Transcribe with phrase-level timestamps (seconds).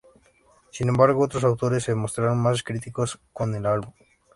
[0.71, 3.93] Sin embargo, otros autores se mostraron más críticos con el álbum.